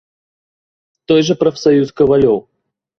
Той 1.11 1.25
жа 1.29 1.37
прафсаюз 1.45 1.95
кавалёў. 2.05 2.45